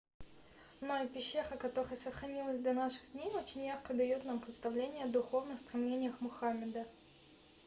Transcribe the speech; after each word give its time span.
ну 0.81 0.93
а 0.93 1.05
пещера 1.05 1.55
которая 1.57 1.95
сохранилась 1.95 2.57
до 2.57 2.73
наших 2.73 3.01
дней 3.13 3.29
очень 3.35 3.65
ярко 3.67 3.93
даёт 3.93 4.25
нам 4.25 4.39
представление 4.39 5.05
о 5.05 5.09
духовных 5.09 5.59
стремлениях 5.59 6.19
мухаммеда 6.21 6.87